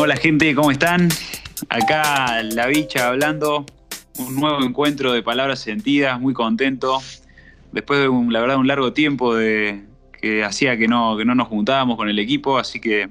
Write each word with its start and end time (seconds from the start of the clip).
Bueno, 0.00 0.14
hola 0.14 0.22
gente, 0.22 0.54
¿cómo 0.54 0.70
están? 0.70 1.10
Acá 1.68 2.42
la 2.42 2.68
bicha 2.68 3.08
hablando, 3.08 3.66
un 4.16 4.36
nuevo 4.36 4.62
encuentro 4.62 5.12
de 5.12 5.22
palabras 5.22 5.58
sentidas, 5.58 6.18
muy 6.18 6.32
contento. 6.32 7.02
Después 7.72 8.00
de 8.00 8.08
un, 8.08 8.32
la 8.32 8.40
verdad 8.40 8.56
un 8.56 8.66
largo 8.66 8.94
tiempo 8.94 9.34
de 9.34 9.84
que 10.18 10.42
hacía 10.42 10.78
que 10.78 10.88
no, 10.88 11.18
que 11.18 11.26
no 11.26 11.34
nos 11.34 11.48
juntábamos 11.48 11.98
con 11.98 12.08
el 12.08 12.18
equipo, 12.18 12.56
así 12.56 12.80
que 12.80 13.10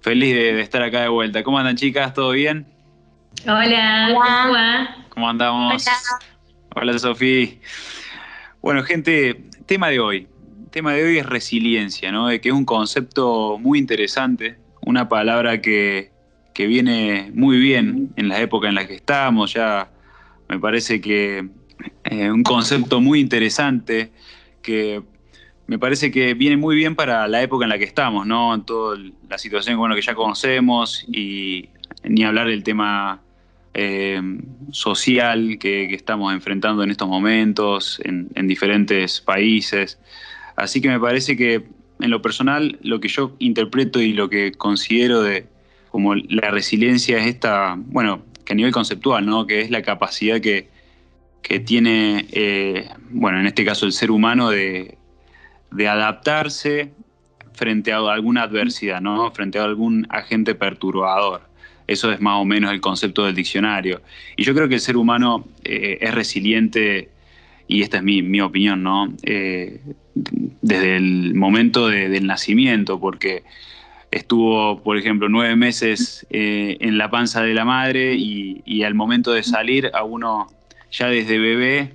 feliz 0.00 0.32
de, 0.32 0.60
estar 0.60 0.84
acá 0.84 1.00
de 1.00 1.08
vuelta. 1.08 1.42
¿Cómo 1.42 1.58
andan 1.58 1.74
chicas? 1.74 2.14
¿Todo 2.14 2.30
bien? 2.30 2.68
Hola, 3.44 4.10
¿cómo, 4.14 5.08
¿Cómo 5.08 5.28
andamos? 5.28 5.84
Hola, 5.84 6.92
Hola 6.92 6.98
Sofía. 7.00 7.48
Bueno, 8.60 8.84
gente, 8.84 9.42
tema 9.66 9.88
de 9.88 9.98
hoy. 9.98 10.28
tema 10.70 10.92
de 10.92 11.02
hoy 11.02 11.18
es 11.18 11.26
resiliencia, 11.26 12.12
¿no? 12.12 12.28
De 12.28 12.40
que 12.40 12.50
es 12.50 12.54
un 12.54 12.64
concepto 12.64 13.58
muy 13.58 13.80
interesante, 13.80 14.56
una 14.84 15.08
palabra 15.08 15.60
que, 15.60 16.12
que 16.54 16.66
viene 16.66 17.30
muy 17.34 17.58
bien 17.58 18.10
en 18.16 18.28
la 18.28 18.40
época 18.40 18.68
en 18.68 18.74
la 18.74 18.86
que 18.86 18.94
estamos, 18.94 19.54
ya 19.54 19.90
me 20.48 20.58
parece 20.58 21.00
que 21.00 21.48
eh, 22.04 22.30
un 22.30 22.42
concepto 22.42 23.00
muy 23.00 23.20
interesante 23.20 24.12
que 24.60 25.02
me 25.66 25.78
parece 25.78 26.10
que 26.10 26.34
viene 26.34 26.56
muy 26.56 26.76
bien 26.76 26.94
para 26.94 27.26
la 27.28 27.42
época 27.42 27.64
en 27.64 27.70
la 27.70 27.78
que 27.78 27.84
estamos, 27.84 28.26
¿no? 28.26 28.54
En 28.54 28.62
toda 28.62 28.98
la 29.28 29.38
situación 29.38 29.78
bueno, 29.78 29.94
que 29.94 30.02
ya 30.02 30.14
conocemos 30.14 31.04
y 31.08 31.70
ni 32.04 32.24
hablar 32.24 32.48
del 32.48 32.62
tema 32.62 33.22
eh, 33.74 34.20
social 34.70 35.56
que, 35.58 35.94
estamos 35.94 36.32
enfrentando 36.34 36.82
en 36.82 36.90
estos 36.90 37.08
momentos 37.08 38.00
en, 38.04 38.28
en, 38.34 38.46
diferentes 38.46 39.20
países. 39.20 39.98
Así 40.56 40.80
que 40.80 40.88
me 40.88 41.00
parece 41.00 41.36
que 41.36 41.64
en 42.00 42.10
lo 42.10 42.20
personal 42.20 42.78
lo 42.82 43.00
que 43.00 43.08
yo 43.08 43.34
interpreto 43.38 44.00
y 44.00 44.12
lo 44.12 44.28
que 44.28 44.52
considero 44.52 45.22
de 45.22 45.46
como 45.92 46.14
la 46.14 46.50
resiliencia 46.50 47.18
es 47.18 47.26
esta, 47.26 47.76
bueno, 47.76 48.22
que 48.46 48.54
a 48.54 48.56
nivel 48.56 48.72
conceptual, 48.72 49.26
¿no? 49.26 49.46
Que 49.46 49.60
es 49.60 49.70
la 49.70 49.82
capacidad 49.82 50.40
que, 50.40 50.70
que 51.42 51.60
tiene, 51.60 52.24
eh, 52.32 52.88
bueno, 53.10 53.38
en 53.38 53.46
este 53.46 53.62
caso 53.62 53.84
el 53.84 53.92
ser 53.92 54.10
humano 54.10 54.48
de, 54.48 54.96
de 55.70 55.88
adaptarse 55.88 56.92
frente 57.52 57.92
a 57.92 57.98
alguna 57.98 58.44
adversidad, 58.44 59.02
¿no? 59.02 59.30
Frente 59.32 59.58
a 59.58 59.64
algún 59.64 60.06
agente 60.08 60.54
perturbador. 60.54 61.42
Eso 61.86 62.10
es 62.10 62.22
más 62.22 62.40
o 62.40 62.46
menos 62.46 62.72
el 62.72 62.80
concepto 62.80 63.26
del 63.26 63.34
diccionario. 63.34 64.00
Y 64.38 64.44
yo 64.44 64.54
creo 64.54 64.68
que 64.68 64.76
el 64.76 64.80
ser 64.80 64.96
humano 64.96 65.46
eh, 65.62 65.98
es 66.00 66.14
resiliente, 66.14 67.10
y 67.68 67.82
esta 67.82 67.98
es 67.98 68.02
mi, 68.02 68.22
mi 68.22 68.40
opinión, 68.40 68.82
¿no? 68.82 69.12
Eh, 69.24 69.78
desde 70.14 70.96
el 70.96 71.34
momento 71.34 71.88
del 71.88 72.26
nacimiento, 72.26 72.98
porque 72.98 73.42
estuvo, 74.12 74.80
por 74.82 74.96
ejemplo, 74.96 75.28
nueve 75.28 75.56
meses 75.56 76.24
eh, 76.30 76.76
en 76.80 76.98
la 76.98 77.10
panza 77.10 77.42
de 77.42 77.54
la 77.54 77.64
madre 77.64 78.14
y, 78.14 78.82
al 78.84 78.94
momento 78.94 79.32
de 79.32 79.42
salir 79.42 79.90
a 79.94 80.04
uno 80.04 80.48
ya 80.90 81.08
desde 81.08 81.38
bebé 81.38 81.94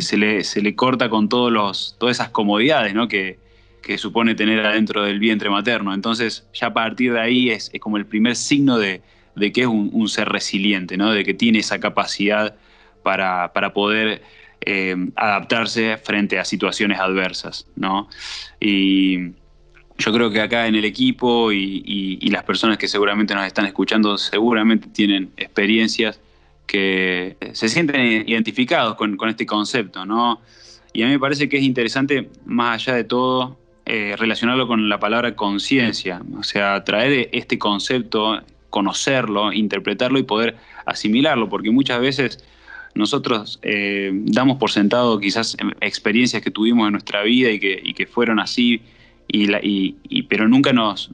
se, 0.00 0.16
le, 0.16 0.44
se, 0.44 0.60
le, 0.60 0.74
corta 0.74 1.08
con 1.08 1.28
todos 1.28 1.50
los, 1.50 1.96
todas 1.98 2.16
esas 2.16 2.30
comodidades 2.30 2.94
¿no? 2.94 3.08
que, 3.08 3.38
que, 3.82 3.96
supone 3.98 4.34
tener 4.34 4.64
adentro 4.64 5.02
del 5.02 5.18
vientre 5.18 5.48
materno. 5.50 5.94
Entonces 5.94 6.46
ya 6.52 6.68
a 6.68 6.72
partir 6.74 7.12
de 7.12 7.20
ahí 7.20 7.50
es, 7.50 7.70
es 7.72 7.80
como 7.80 7.96
el 7.96 8.06
primer 8.06 8.36
signo 8.36 8.78
de, 8.78 9.02
de 9.34 9.52
que 9.52 9.62
es 9.62 9.66
un, 9.66 10.08
ser 10.08 10.28
resiliente, 10.28 10.96
¿no? 10.96 11.12
de 11.12 11.24
que 11.24 11.34
tiene 11.34 11.58
esa 11.60 11.80
capacidad 11.80 12.54
para, 13.02 13.52
para 13.52 13.72
poder 13.72 14.22
eh, 14.60 14.96
adaptarse 15.16 15.96
frente 15.98 16.38
a 16.38 16.44
situaciones 16.44 16.98
adversas. 17.00 17.66
¿no? 17.76 18.08
Y 18.60 19.32
yo 20.02 20.12
creo 20.12 20.30
que 20.30 20.40
acá 20.40 20.66
en 20.66 20.74
el 20.74 20.84
equipo 20.84 21.52
y, 21.52 22.28
las 22.30 22.42
personas 22.44 22.78
que 22.78 22.88
seguramente 22.88 23.34
nos 23.34 23.46
están 23.46 23.66
escuchando 23.66 24.18
seguramente 24.18 24.88
tienen 24.88 25.30
experiencias 25.36 26.18
que 26.66 27.36
se 27.52 27.68
sienten 27.68 28.28
identificados 28.28 28.96
con, 28.96 29.16
este 29.28 29.46
concepto, 29.46 30.04
¿no? 30.04 30.40
Y 30.92 31.02
a 31.02 31.06
mí 31.06 31.12
me 31.12 31.18
parece 31.18 31.48
que 31.48 31.58
es 31.58 31.62
interesante, 31.62 32.28
más 32.46 32.82
allá 32.82 32.96
de 32.96 33.04
todo, 33.04 33.58
eh, 33.86 34.14
relacionarlo 34.18 34.66
con 34.66 34.88
la 34.88 34.98
palabra 34.98 35.36
conciencia, 35.36 36.22
o 36.38 36.42
sea, 36.42 36.82
traer 36.84 37.28
este 37.32 37.58
concepto, 37.58 38.40
conocerlo, 38.70 39.52
interpretarlo 39.52 40.18
y 40.18 40.22
poder 40.22 40.56
asimilarlo, 40.86 41.48
porque 41.48 41.70
muchas 41.70 42.00
veces 42.00 42.44
nosotros 42.94 43.58
eh, 43.62 44.10
damos 44.12 44.56
por 44.58 44.70
sentado 44.70 45.18
quizás 45.20 45.56
experiencias 45.80 46.42
que 46.42 46.50
tuvimos 46.50 46.86
en 46.86 46.92
nuestra 46.92 47.22
vida 47.22 47.50
y 47.50 47.58
que 47.94 48.06
fueron 48.06 48.40
así, 48.40 48.82
y, 49.32 49.46
la, 49.46 49.58
y, 49.62 50.22
pero 50.28 50.46
nunca 50.46 50.72
nos, 50.72 51.10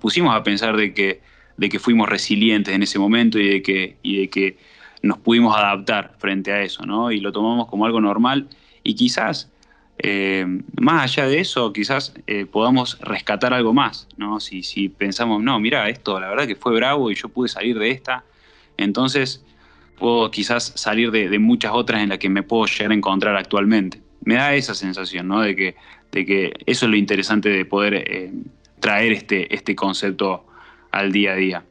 pusimos 0.00 0.34
a 0.34 0.42
pensar 0.42 0.76
de 0.76 0.92
que, 0.94 1.20
de 1.56 1.78
fuimos 1.78 2.08
resilientes 2.08 2.74
en 2.74 2.82
ese 2.82 2.98
momento 2.98 3.38
y 3.38 3.48
de 3.48 3.62
que, 3.62 3.96
y 4.02 4.16
de 4.16 4.28
que 4.28 4.56
nos 5.02 5.18
pudimos 5.18 5.56
adaptar 5.56 6.16
frente 6.18 6.50
a 6.50 6.62
eso, 6.62 6.84
¿no? 6.84 7.12
Y 7.12 7.20
lo 7.20 7.30
tomamos 7.30 7.68
como 7.68 7.86
algo 7.86 8.00
normal 8.00 8.48
y 8.82 8.94
quizás 8.94 9.50
eh, 9.98 10.46
más 10.80 11.02
allá 11.02 11.28
de 11.28 11.40
eso, 11.40 11.72
quizás 11.72 12.14
eh, 12.26 12.46
podamos 12.46 12.98
rescatar 13.00 13.52
algo 13.52 13.74
más, 13.74 14.08
¿no? 14.16 14.40
Si, 14.40 14.62
si 14.62 14.88
pensamos, 14.88 15.42
no, 15.42 15.60
mira, 15.60 15.88
esto 15.88 16.18
la 16.18 16.30
verdad 16.30 16.46
que 16.46 16.56
fue 16.56 16.74
bravo 16.74 17.10
y 17.10 17.14
yo 17.16 17.28
pude 17.28 17.48
salir 17.48 17.78
de 17.78 17.90
esta, 17.90 18.24
entonces 18.76 19.44
puedo 19.98 20.30
quizás 20.30 20.72
salir 20.76 21.10
de, 21.10 21.38
muchas 21.38 21.72
otras 21.74 22.02
en 22.02 22.08
las 22.08 22.18
que 22.18 22.30
me 22.30 22.42
puedo 22.42 22.64
llegar 22.66 22.92
a 22.92 22.94
encontrar 22.94 23.36
actualmente. 23.36 24.00
Me 24.24 24.34
da 24.34 24.54
esa 24.54 24.74
sensación, 24.74 25.28
¿no? 25.28 25.40
De 25.40 25.54
que, 25.54 25.76
de 26.12 26.24
que 26.24 26.52
eso 26.66 26.86
es 26.86 26.90
lo 26.90 26.96
interesante 26.96 27.48
de 27.48 27.64
poder 27.64 27.94
eh, 27.94 28.32
traer 28.80 29.12
este, 29.12 29.54
este 29.54 29.74
concepto 29.74 30.46
al 30.90 31.12
día 31.12 31.32
a 31.32 31.36
día. 31.36 31.64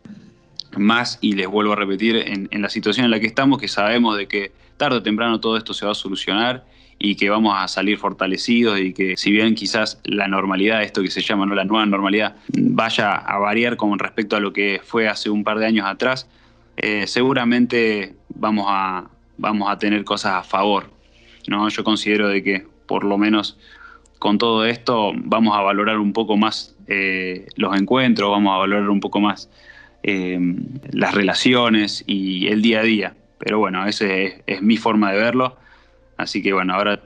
Más, 0.78 1.18
y 1.22 1.34
les 1.34 1.48
vuelvo 1.48 1.74
a 1.74 1.76
repetir, 1.76 2.18
en, 2.18 2.62
la 2.62 2.70
situación 2.70 3.06
en 3.06 3.12
la 3.12 3.20
que 3.20 3.26
estamos, 3.26 3.60
que 3.60 3.68
sabemos 3.68 4.18
de 4.18 4.28
que 4.28 4.52
tarde 4.78 4.98
o 4.98 5.04
temprano 5.04 5.40
todo 5.40 5.58
esto 5.58 5.74
se 5.74 5.86
va 5.86 5.94
a 5.94 5.96
solucionar 5.96 6.66
y 7.00 7.16
que 7.16 7.30
vamos 7.30 7.56
a 7.58 7.68
salir 7.68 7.98
fortalecidos 7.98 8.80
y 8.80 8.94
que 8.94 9.18
si 9.18 9.32
bien 9.32 9.56
quizás 9.56 10.00
la 10.04 10.28
normalidad, 10.28 10.84
esto 10.84 11.02
que 11.02 11.10
se 11.10 11.22
llama 11.22 11.46
¿no? 11.46 11.56
la 11.56 11.64
nueva 11.64 11.86
normalidad, 11.86 12.36
vaya 12.50 13.16
a 13.16 13.38
variar 13.40 13.78
con 13.78 13.98
respecto 13.98 14.36
a 14.36 14.40
lo 14.40 14.54
que 14.54 14.82
fue 14.84 15.08
hace 15.08 15.30
un 15.30 15.44
par 15.44 15.58
de 15.58 15.66
años 15.66 15.86
atrás, 15.88 16.28
eh, 16.76 17.08
seguramente 17.08 18.16
vamos 18.30 18.66
a, 18.70 19.10
vamos 19.38 19.72
a 19.72 19.80
tener 19.80 20.04
cosas 20.04 20.34
a 20.34 20.44
favor. 20.44 20.92
¿no? 21.48 21.70
Yo 21.70 21.84
considero 21.84 22.28
de 22.28 22.44
que 22.44 22.68
por 22.86 23.04
lo 23.04 23.18
menos 23.18 23.58
con 24.20 24.38
todo 24.38 24.66
esto 24.66 25.12
vamos 25.16 25.58
a 25.58 25.62
valorar 25.62 26.00
un 26.00 26.14
poco 26.14 26.38
más 26.38 26.76
eh, 26.88 27.48
los 27.56 27.76
encuentros, 27.76 28.30
vamos 28.30 28.54
a 28.54 28.58
valorar 28.58 28.90
un 28.90 29.00
poco 29.00 29.20
más 29.20 29.50
eh, 30.04 30.40
las 30.92 31.14
relaciones 31.14 32.04
y 32.08 32.48
el 32.48 32.62
día 32.62 32.80
a 32.80 32.84
día. 32.84 33.16
Pero 33.40 33.60
bueno, 33.60 33.86
esa 33.86 34.06
es 34.08 34.62
mi 34.62 34.78
forma 34.78 35.12
de 35.12 35.20
verlo 35.20 35.58
Así 36.18 36.42
que 36.42 36.52
bueno, 36.52 36.74
ahora 36.74 37.02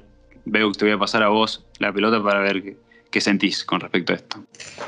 veo 0.45 0.71
que 0.71 0.79
te 0.79 0.85
voy 0.85 0.93
a 0.93 0.97
pasar 0.97 1.21
a 1.21 1.27
vos 1.27 1.65
la 1.79 1.91
pelota 1.91 2.23
para 2.23 2.39
ver 2.39 2.77
qué, 3.11 3.21
sentís 3.21 3.63
con 3.63 3.79
respecto 3.79 4.13
a 4.13 4.15
esto. 4.15 4.37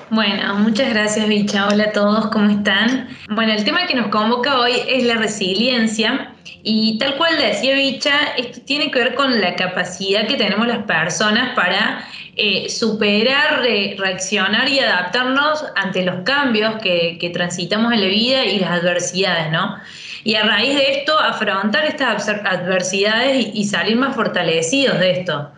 Bueno, 0.10 0.56
muchas 0.56 0.90
gracias 0.90 1.28
Bicha. 1.28 1.68
Hola 1.68 1.86
a 1.86 1.92
todos, 1.92 2.28
¿cómo 2.28 2.50
están? 2.50 3.10
Bueno, 3.30 3.54
el 3.54 3.64
tema 3.64 3.86
que 3.86 3.96
nos 3.96 4.08
convoca 4.08 4.60
hoy 4.60 4.74
es 4.88 5.04
la 5.04 5.16
resiliencia 5.16 6.34
y 6.64 6.98
tal 6.98 7.18
cual 7.18 7.38
decía 7.38 7.76
Bicha, 7.76 8.34
esto 8.38 8.62
tiene 8.66 8.90
que 8.90 9.00
ver 9.00 9.16
con 9.16 9.40
la 9.40 9.56
capacidad 9.56 10.28
que 10.28 10.36
tenemos 10.36 10.68
las 10.68 10.84
personas 10.86 11.54
para 11.56 12.08
eh, 12.36 12.70
superar, 12.70 13.62
reaccionar 13.62 14.68
y 14.70 14.80
adaptarnos 14.80 15.66
ante 15.76 16.04
los 16.04 16.24
cambios 16.24 16.82
que 16.82 17.32
transitamos 17.34 17.94
en 17.94 18.02
la 18.02 18.08
vida 18.08 18.46
y 18.46 18.60
las 18.60 18.72
adversidades, 18.72 19.52
¿no? 19.52 19.78
y 20.24 20.36
a 20.36 20.44
raíz 20.44 20.76
de 20.76 21.00
esto 21.00 21.20
afrontar 21.20 21.86
estas 21.86 22.28
adversidades 22.30 23.48
y, 23.54 23.64
salir 23.66 23.98
más 23.98 24.16
fortalecidos 24.16 25.00
de 25.00 25.12
esto. 25.12 25.52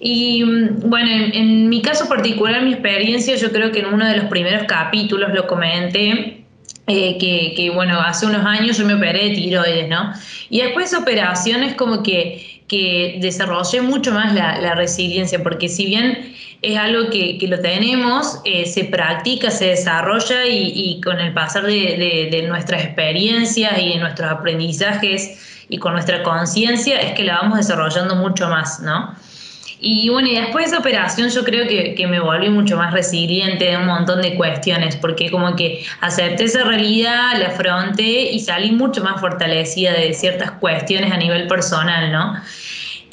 Y 0.00 0.44
mm, 0.44 0.88
bueno, 0.88 1.08
en, 1.32 1.68
mi 1.68 1.82
caso 1.82 2.08
particular, 2.08 2.62
mi 2.62 2.72
experiencia, 2.72 3.36
yo 3.36 3.50
creo 3.52 3.72
que 3.72 3.80
en 3.80 3.86
uno 3.86 4.06
de 4.06 4.16
los 4.16 4.26
primeros 4.26 4.64
capítulos 4.66 5.32
lo 5.32 5.46
comenté, 5.46 6.44
eh, 6.86 7.18
que, 7.18 7.70
bueno, 7.74 8.00
hace 8.00 8.26
unos 8.26 8.44
años 8.44 8.76
yo 8.76 8.84
me 8.84 8.94
operé 8.94 9.30
de 9.30 9.34
tiroides, 9.34 9.88
¿no? 9.88 10.12
Y 10.50 10.60
después 10.60 10.90
de 10.90 10.98
operaciones 10.98 11.74
como 11.74 12.02
que, 12.02 12.62
que 12.68 13.18
desarrollé 13.20 13.80
mucho 13.80 14.12
más 14.12 14.34
la, 14.34 14.60
la 14.60 14.74
resiliencia, 14.74 15.42
porque 15.42 15.68
si 15.68 15.86
bien 15.86 16.34
es 16.64 16.78
algo 16.78 17.10
que, 17.10 17.38
lo 17.46 17.60
tenemos, 17.60 18.40
eh, 18.44 18.64
se 18.66 18.84
practica, 18.84 19.50
se 19.50 19.66
desarrolla 19.66 20.46
y, 20.46 21.00
con 21.02 21.20
el 21.20 21.34
pasar 21.34 21.64
de, 21.64 22.44
nuestras 22.48 22.84
experiencias 22.84 23.78
y 23.78 23.90
de 23.90 23.98
nuestros 23.98 24.30
aprendizajes 24.30 25.66
y 25.68 25.78
con 25.78 25.92
nuestra 25.92 26.22
conciencia 26.22 26.98
es 27.00 27.12
que 27.12 27.24
la 27.24 27.36
vamos 27.42 27.58
desarrollando 27.58 28.16
mucho 28.16 28.48
más, 28.48 28.80
¿no? 28.80 29.14
Y 29.80 30.08
bueno, 30.08 30.28
y 30.28 30.36
después 30.36 30.64
de 30.64 30.70
esa 30.70 30.78
operación 30.78 31.28
yo 31.30 31.44
creo 31.44 31.66
que, 31.66 31.94
que 31.94 32.06
me 32.06 32.20
volví 32.20 32.48
mucho 32.48 32.76
más 32.76 32.92
resiliente 32.92 33.66
de 33.66 33.76
un 33.76 33.86
montón 33.86 34.22
de 34.22 34.34
cuestiones, 34.34 34.96
porque 34.96 35.30
como 35.30 35.54
que 35.56 35.84
acepté 36.00 36.44
esa 36.44 36.64
realidad, 36.64 37.38
la 37.38 37.48
afronté 37.48 38.32
y 38.32 38.40
salí 38.40 38.72
mucho 38.72 39.02
más 39.02 39.20
fortalecida 39.20 39.92
de 39.92 40.14
ciertas 40.14 40.52
cuestiones 40.52 41.12
a 41.12 41.16
nivel 41.16 41.46
personal, 41.46 42.10
¿no? 42.12 42.34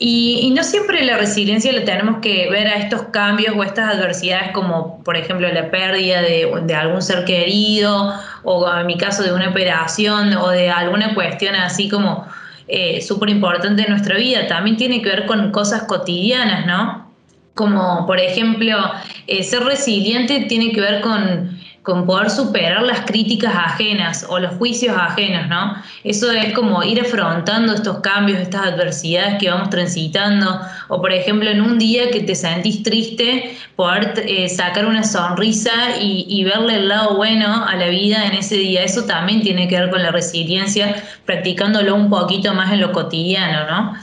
Y, 0.03 0.51
no 0.55 0.63
siempre 0.63 1.05
la 1.05 1.15
resiliencia 1.15 1.71
la 1.71 1.85
tenemos 1.85 2.21
que 2.21 2.49
ver 2.49 2.65
a 2.65 2.77
estos 2.77 3.03
cambios 3.11 3.55
o 3.55 3.63
estas 3.63 3.93
adversidades 3.93 4.51
como, 4.51 5.03
por 5.03 5.15
ejemplo, 5.15 5.47
la 5.47 5.69
pérdida 5.69 6.23
de, 6.23 6.75
algún 6.75 7.03
ser 7.03 7.23
querido 7.23 8.11
o 8.41 8.67
en 8.79 8.87
mi 8.87 8.97
caso 8.97 9.21
de 9.21 9.31
una 9.31 9.49
operación 9.49 10.33
o 10.37 10.49
de 10.49 10.71
alguna 10.71 11.13
cuestión 11.13 11.53
así 11.53 11.87
como 11.87 12.25
eh, 12.67 13.01
súper 13.01 13.29
importante 13.29 13.83
en 13.83 13.89
nuestra 13.89 14.17
vida. 14.17 14.47
También 14.47 14.77
tiene 14.77 15.01
que 15.01 15.09
ver 15.09 15.25
con 15.25 15.51
cosas 15.51 15.83
cotidianas, 15.83 16.65
¿no? 16.65 17.11
Como, 17.53 18.05
por 18.07 18.19
ejemplo, 18.19 18.77
eh, 19.27 19.43
ser 19.43 19.63
resiliente 19.63 20.45
tiene 20.47 20.71
que 20.71 20.81
ver 20.81 21.01
con 21.01 21.50
con 21.83 22.06
poder 22.06 22.30
superar 22.30 22.83
las 22.83 23.01
críticas 23.01 23.54
ajenas 23.56 24.25
o 24.30 24.38
los 24.38 24.54
juicios 24.56 24.95
ajenos, 24.95 25.48
¿no? 25.48 25.75
Eso 26.04 26.31
es 26.31 26.54
como 26.54 26.83
ir 26.83 27.01
afrontando 27.01 27.74
estos 27.74 28.01
cambios, 28.01 28.39
estas 28.39 28.68
adversidades 28.68 29.39
que 29.39 29.50
vamos 29.50 29.72
transitando, 29.72 30.62
o 30.89 31.01
por 31.01 31.12
ejemplo 31.12 31.50
en 31.50 31.62
un 31.62 31.80
día 31.80 32.12
que 32.12 32.22
te 32.22 32.36
sentís 32.36 32.83
triste, 32.83 33.57
poder 33.75 34.13
eh, 34.28 34.48
sacar 34.48 34.86
una 34.86 35.04
sonrisa 35.04 35.72
y, 36.00 36.28
y, 36.30 36.44
verle 36.44 36.75
el 36.75 36.88
lado 36.88 37.16
bueno 37.16 37.66
a 37.66 37.75
la 37.75 37.88
vida 37.88 38.28
en 38.28 38.33
ese 38.33 38.57
día, 38.57 38.83
eso 38.83 39.06
también 39.06 39.42
tiene 39.42 39.68
que 39.68 39.80
ver 39.80 39.89
con 39.89 40.04
la 40.04 40.12
resiliencia, 40.12 41.04
practicándolo 41.25 41.95
un 41.95 42.12
poquito 42.12 42.54
más 42.54 42.72
en 42.72 42.81
lo 42.81 42.92
cotidiano, 42.92 43.66
¿no? 43.68 43.95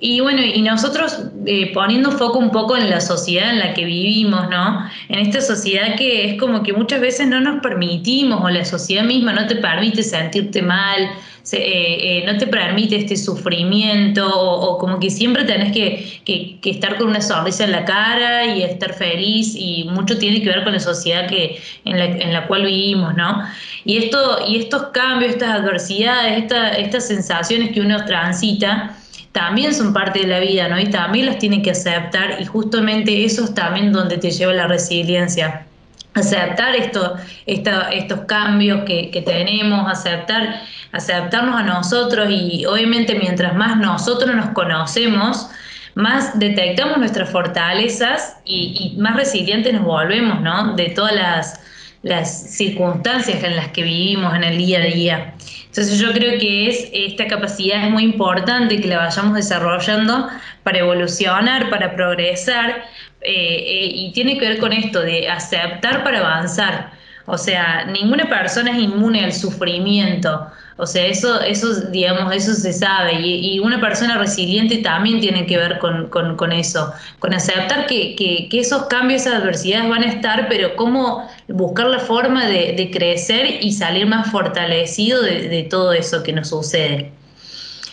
Y 0.00 0.20
bueno, 0.20 0.42
y 0.42 0.60
nosotros 0.62 1.18
eh, 1.46 1.72
poniendo 1.72 2.10
foco 2.10 2.38
un 2.38 2.50
poco 2.50 2.76
en 2.76 2.90
la 2.90 3.00
sociedad 3.00 3.50
en 3.50 3.60
la 3.60 3.74
que 3.74 3.84
vivimos, 3.84 4.50
¿no? 4.50 4.86
En 5.08 5.20
esta 5.20 5.40
sociedad 5.40 5.96
que 5.96 6.30
es 6.30 6.40
como 6.40 6.62
que 6.62 6.72
muchas 6.72 7.00
veces 7.00 7.28
no 7.28 7.40
nos 7.40 7.62
permitimos, 7.62 8.42
o 8.42 8.48
la 8.50 8.64
sociedad 8.64 9.04
misma 9.04 9.32
no 9.32 9.46
te 9.46 9.56
permite 9.56 10.02
sentirte 10.02 10.62
mal, 10.62 11.10
eh, 11.52 11.58
eh, 11.58 12.24
no 12.26 12.38
te 12.38 12.46
permite 12.46 12.96
este 12.96 13.16
sufrimiento, 13.16 14.26
o, 14.26 14.78
como 14.78 14.98
que 14.98 15.10
siempre 15.10 15.44
tenés 15.44 15.72
que, 15.72 16.20
que, 16.24 16.70
estar 16.70 16.96
con 16.96 17.08
una 17.08 17.20
sonrisa 17.20 17.64
en 17.64 17.72
la 17.72 17.84
cara 17.84 18.46
y 18.46 18.62
estar 18.62 18.94
feliz, 18.94 19.54
y 19.54 19.84
mucho 19.84 20.18
tiene 20.18 20.42
que 20.42 20.48
ver 20.48 20.64
con 20.64 20.72
la 20.72 20.80
sociedad 20.80 21.28
que, 21.28 21.60
en, 21.84 21.98
la, 21.98 22.04
en 22.06 22.32
la 22.32 22.46
cual 22.46 22.64
vivimos, 22.64 23.14
¿no? 23.14 23.44
Y, 23.84 23.98
esto, 23.98 24.38
y 24.48 24.56
estos 24.56 24.84
cambios, 24.94 25.32
estas 25.32 25.60
adversidades, 25.60 26.42
esta, 26.42 26.70
estas 26.70 27.06
sensaciones 27.06 27.72
que 27.72 27.80
uno 27.80 28.04
transita, 28.06 28.96
también 29.34 29.74
son 29.74 29.92
parte 29.92 30.20
de 30.20 30.28
la 30.28 30.38
vida, 30.38 30.68
¿no? 30.68 30.78
Y 30.78 30.90
también 30.90 31.26
las 31.26 31.38
tiene 31.38 31.60
que 31.60 31.72
aceptar 31.72 32.40
y 32.40 32.44
justamente 32.44 33.24
eso 33.24 33.42
es 33.42 33.52
también 33.52 33.92
donde 33.92 34.16
te 34.16 34.30
lleva 34.30 34.52
la 34.52 34.68
resiliencia. 34.68 35.66
Aceptar 36.14 36.76
esto, 36.76 37.16
estos 37.44 38.20
cambios 38.28 38.84
que, 38.84 39.22
tenemos, 39.26 39.90
aceptar, 39.90 40.60
aceptarnos 40.92 41.56
a 41.56 41.64
nosotros 41.64 42.28
y 42.30 42.64
obviamente 42.64 43.16
mientras 43.16 43.56
más 43.56 43.76
nosotros 43.76 44.36
nos 44.36 44.50
conocemos, 44.50 45.48
más 45.96 46.38
detectamos 46.38 46.98
nuestras 46.98 47.28
fortalezas 47.28 48.36
y 48.44 48.94
más 48.98 49.16
resilientes 49.16 49.74
nos 49.74 49.82
volvemos, 49.82 50.40
¿no? 50.42 50.76
De 50.76 50.90
todas 50.90 51.12
las, 51.12 51.60
las 52.04 52.50
circunstancias 52.50 53.42
en 53.42 53.56
las 53.56 53.68
que 53.68 53.82
vivimos 53.82 54.34
en 54.34 54.44
el 54.44 54.58
día 54.58 54.78
a 54.78 54.82
día. 54.82 55.34
Entonces 55.66 55.98
yo 55.98 56.12
creo 56.12 56.38
que 56.38 56.68
es 56.68 56.88
esta 56.92 57.26
capacidad 57.26 57.84
es 57.84 57.90
muy 57.90 58.04
importante 58.04 58.80
que 58.80 58.86
la 58.86 58.98
vayamos 58.98 59.34
desarrollando 59.34 60.28
para 60.62 60.78
evolucionar, 60.78 61.70
para 61.70 61.96
progresar, 61.96 62.84
eh, 63.22 63.32
eh, 63.32 63.90
y 63.92 64.12
tiene 64.12 64.38
que 64.38 64.48
ver 64.50 64.58
con 64.58 64.72
esto 64.72 65.00
de 65.00 65.28
aceptar 65.28 66.04
para 66.04 66.18
avanzar. 66.18 66.92
O 67.26 67.38
sea, 67.38 67.86
ninguna 67.86 68.28
persona 68.28 68.70
es 68.70 68.78
inmune 68.78 69.24
al 69.24 69.32
sufrimiento. 69.32 70.46
O 70.76 70.86
sea, 70.86 71.06
eso, 71.06 71.40
eso 71.40 71.72
digamos, 71.90 72.34
eso 72.34 72.52
se 72.52 72.72
sabe. 72.72 73.20
Y, 73.20 73.60
una 73.60 73.80
persona 73.80 74.18
resiliente 74.18 74.78
también 74.78 75.20
tiene 75.20 75.46
que 75.46 75.56
ver 75.56 75.78
con, 75.78 76.52
eso, 76.52 76.92
con 77.20 77.32
aceptar 77.32 77.86
que, 77.86 78.48
esos 78.52 78.84
cambios, 78.86 79.22
esas 79.22 79.40
adversidades 79.42 79.88
van 79.88 80.02
a 80.02 80.06
estar, 80.06 80.48
pero 80.48 80.74
cómo 80.74 81.28
buscar 81.48 81.86
la 81.86 82.00
forma 82.00 82.46
de, 82.46 82.90
crecer 82.92 83.62
y 83.62 83.72
salir 83.72 84.06
más 84.06 84.30
fortalecido 84.30 85.22
de, 85.22 85.66
todo 85.70 85.92
eso 85.92 86.22
que 86.22 86.32
nos 86.32 86.48
sucede. 86.48 87.12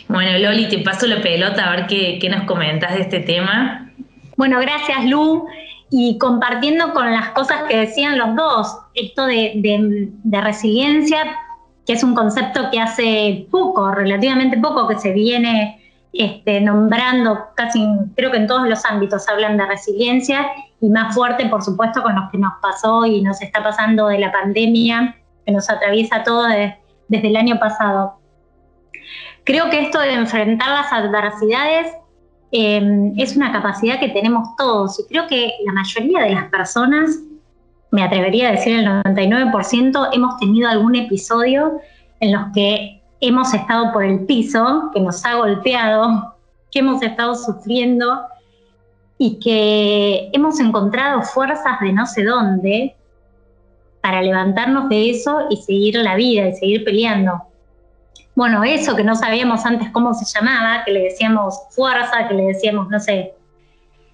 Bueno, 0.07 0.38
Loli, 0.39 0.68
te 0.68 0.80
paso 0.80 1.06
la 1.06 1.22
pelota 1.22 1.72
a 1.72 1.75
ver 1.75 1.88
qué, 1.88 2.27
nos 2.30 2.44
comentas 2.45 2.95
de 2.95 3.01
este 3.01 3.19
tema. 3.19 3.92
Bueno, 4.38 4.60
gracias, 4.60 5.06
Lu 5.06 5.45
y 5.94 6.18
compartiendo 6.18 6.94
con 6.94 7.12
las 7.12 7.30
cosas 7.30 7.63
que 7.68 7.75
decían 7.75 8.18
los 8.18 8.34
dos, 8.36 8.77
esto 8.95 9.25
de, 9.25 9.51
de, 9.56 10.42
resiliencia 10.42 11.38
es 11.91 12.03
un 12.03 12.15
concepto 12.15 12.69
que 12.71 12.79
hace 12.79 13.47
poco, 13.51 13.91
relativamente 13.91 14.57
poco, 14.57 14.88
que 14.88 14.97
se 14.97 15.11
viene 15.11 15.81
este, 16.13 16.59
nombrando 16.59 17.47
casi, 17.55 17.85
creo 18.15 18.31
que 18.31 18.38
en 18.38 18.47
todos 18.47 18.67
los 18.67 18.83
ámbitos 18.85 19.27
hablan 19.29 19.57
de 19.57 19.65
resiliencia 19.65 20.47
y 20.81 20.89
más 20.89 21.15
fuerte, 21.15 21.45
por 21.45 21.63
supuesto, 21.63 22.03
con 22.03 22.15
lo 22.15 22.29
que 22.31 22.38
nos 22.38 22.53
pasó 22.61 23.05
y 23.05 23.21
nos 23.21 23.41
está 23.41 23.63
pasando 23.63 24.07
de 24.07 24.19
la 24.19 24.31
pandemia, 24.31 25.15
que 25.45 25.51
nos 25.51 25.69
atraviesa 25.69 26.23
todo 26.23 26.47
desde 26.47 27.27
el 27.27 27.35
año 27.35 27.59
pasado. 27.59 28.19
Creo 29.43 29.69
que 29.69 29.81
esto 29.81 29.99
de 29.99 30.13
enfrentar 30.13 30.69
las 30.69 30.91
adversidades 30.91 31.93
em, 32.51 33.13
es 33.17 33.35
una 33.35 33.51
capacidad 33.51 33.99
que 33.99 34.09
tenemos 34.09 34.55
todos 34.57 34.99
y 34.99 35.07
creo 35.07 35.27
que 35.27 35.53
la 35.65 35.73
mayoría 35.73 36.21
de 36.23 36.31
las 36.31 36.45
personas 36.45 37.19
me 37.91 38.03
atrevería 38.03 38.47
a 38.47 38.51
decir 38.53 38.79
el 38.79 38.85
99%, 38.85 40.09
hemos 40.13 40.38
tenido 40.38 40.69
algún 40.69 40.95
episodio 40.95 41.81
en 42.21 42.31
los 42.31 42.43
que 42.53 43.01
hemos 43.19 43.53
estado 43.53 43.91
por 43.91 44.03
el 44.03 44.25
piso, 44.25 44.89
que 44.93 45.01
nos 45.01 45.23
ha 45.25 45.35
golpeado, 45.35 46.35
que 46.71 46.79
hemos 46.79 47.01
estado 47.03 47.35
sufriendo 47.35 48.21
y 49.17 49.39
que 49.39 50.29
hemos 50.33 50.59
encontrado 50.59 51.21
fuerzas 51.21 51.79
de 51.81 51.91
no 51.91 52.05
sé 52.05 52.23
dónde 52.23 52.95
para 54.01 54.21
levantarnos 54.21 54.89
de 54.89 55.11
eso 55.11 55.47
y 55.49 55.57
seguir 55.57 55.95
la 55.97 56.15
vida 56.15 56.47
y 56.47 56.53
seguir 56.53 56.85
peleando. 56.85 57.43
Bueno, 58.33 58.63
eso 58.63 58.95
que 58.95 59.03
no 59.03 59.15
sabíamos 59.15 59.65
antes 59.65 59.89
cómo 59.91 60.13
se 60.13 60.25
llamaba, 60.25 60.83
que 60.85 60.91
le 60.91 61.03
decíamos 61.03 61.59
fuerza, 61.69 62.27
que 62.27 62.33
le 62.33 62.43
decíamos, 62.45 62.88
no 62.88 62.99
sé, 62.99 63.33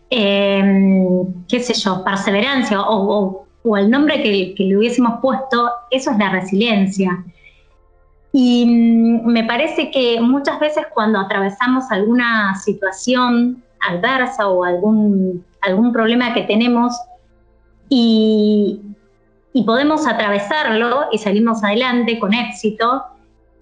em, 0.10 1.46
qué 1.48 1.60
sé 1.60 1.74
yo, 1.76 2.04
perseverancia 2.04 2.82
o 2.82 3.47
el 3.76 3.90
nombre 3.90 4.22
que, 4.22 4.56
le 4.58 4.78
hubiésemos 4.78 5.20
puesto, 5.22 5.70
eso 5.92 6.12
es 6.12 6.18
la 6.18 6.30
resiliencia. 6.30 7.24
Y 8.32 8.66
mm, 8.66 9.26
me 9.26 9.44
parece 9.44 9.92
que 9.92 10.22
muchas 10.22 10.60
veces 10.60 10.86
cuando 10.94 11.20
atravesamos 11.20 11.92
alguna 11.92 12.56
situación 12.56 13.64
adversa 13.82 14.48
o 14.48 14.64
algún, 14.64 15.44
algún 15.62 15.92
problema 15.92 16.34
que 16.34 16.44
tenemos 16.44 16.96
y, 17.90 18.82
podemos 19.66 20.06
atravesarlo 20.08 21.08
y 21.12 21.18
salimos 21.18 21.64
adelante 21.64 22.20
con 22.20 22.32
éxito, 22.32 23.04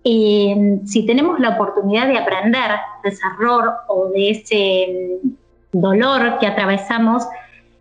eh, 0.03 0.81
si 0.83 1.05
tenemos 1.05 1.39
la 1.39 1.51
oportunidad 1.51 2.07
de 2.07 2.17
aprender 2.17 2.71
de 3.01 3.09
ese 3.09 3.21
error 3.33 3.73
o 3.87 4.09
de 4.09 4.29
ese 4.31 5.19
mm, 5.23 5.79
dolor 5.79 6.37
que 6.39 6.47
atravesamos, 6.47 7.25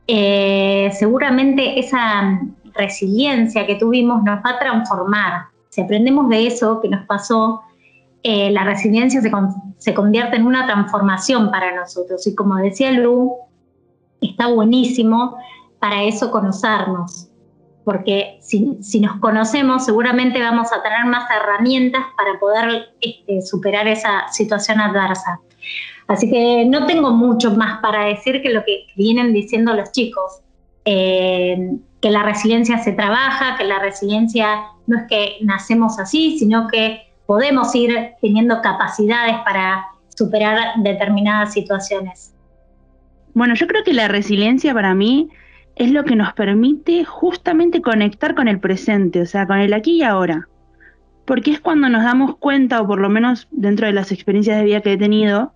eh, 0.06 0.90
seguramente 0.92 1.78
esa 1.78 2.40
resiliencia 2.74 3.66
que 3.66 3.76
tuvimos 3.76 4.22
nos 4.22 4.38
va 4.38 4.50
a 4.50 4.58
transformar. 4.58 5.46
Si 5.70 5.80
aprendemos 5.80 6.28
de 6.28 6.46
eso 6.46 6.80
que 6.80 6.88
nos 6.88 7.06
pasó, 7.06 7.62
eh, 8.22 8.50
la 8.50 8.64
resiliencia 8.64 9.20
se, 9.78 9.94
convierte 9.94 10.36
en 10.36 10.46
una 10.46 10.66
transformación 10.66 11.50
para 11.50 11.74
nosotros. 11.74 12.26
Y 12.26 12.34
como 12.34 12.56
decía 12.56 12.90
Lu, 12.92 13.36
está 14.20 14.46
buenísimo 14.46 15.36
para 15.78 16.02
eso 16.04 16.30
conocernos, 16.30 17.28
porque 17.84 18.38
si, 18.40 19.00
nos 19.00 19.16
conocemos 19.20 19.84
seguramente 19.84 20.40
vamos 20.40 20.72
a 20.72 20.82
tener 20.82 21.04
más 21.04 21.28
herramientas 21.30 22.02
para 22.16 22.38
poder 22.40 22.94
este, 23.00 23.42
superar 23.42 23.86
esa 23.88 24.28
situación 24.28 24.80
adversa. 24.80 25.40
Así 26.06 26.30
que 26.30 26.64
no 26.66 26.86
tengo 26.86 27.10
mucho 27.12 27.52
más 27.52 27.80
para 27.80 28.06
decir 28.06 28.42
que 28.42 28.50
lo 28.50 28.64
que 28.64 28.86
vienen 28.96 29.32
diciendo 29.32 29.74
los 29.74 29.90
chicos. 29.92 30.40
Eh, 30.84 31.78
que 32.04 32.10
la 32.10 32.22
resiliencia 32.22 32.76
se 32.76 32.92
trabaja, 32.92 33.56
que 33.56 33.64
la 33.64 33.78
resiliencia 33.78 34.64
no 34.86 34.98
es 34.98 35.04
que 35.08 35.36
nacemos 35.40 35.98
así, 35.98 36.38
sino 36.38 36.68
que 36.68 37.00
podemos 37.24 37.74
ir 37.74 38.10
teniendo 38.20 38.60
capacidades 38.60 39.36
para 39.42 39.86
superar 40.14 40.74
determinadas 40.82 41.54
situaciones. 41.54 42.34
Bueno, 43.32 43.54
yo 43.54 43.66
creo 43.66 43.82
que 43.84 43.94
la 43.94 44.08
resiliencia 44.08 44.74
para 44.74 44.94
mí 44.94 45.30
es 45.76 45.92
lo 45.92 46.04
que 46.04 46.14
nos 46.14 46.34
permite 46.34 47.06
justamente 47.06 47.80
conectar 47.80 48.34
con 48.34 48.48
el 48.48 48.60
presente, 48.60 49.22
o 49.22 49.26
sea, 49.26 49.46
con 49.46 49.56
el 49.56 49.72
aquí 49.72 50.00
y 50.00 50.02
ahora. 50.02 50.46
Porque 51.24 51.52
es 51.52 51.60
cuando 51.60 51.88
nos 51.88 52.04
damos 52.04 52.36
cuenta, 52.36 52.82
o 52.82 52.86
por 52.86 53.00
lo 53.00 53.08
menos 53.08 53.48
dentro 53.50 53.86
de 53.86 53.94
las 53.94 54.12
experiencias 54.12 54.58
de 54.58 54.64
vida 54.64 54.82
que 54.82 54.92
he 54.92 54.98
tenido, 54.98 55.53